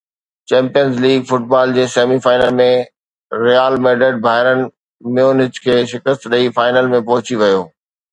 [0.49, 2.67] champions league football جي semi final ۾
[3.41, 4.65] Real Madrid Bayern
[5.19, 7.61] Munich کي شڪست ڏئي فائنل ۾ پهچي ويو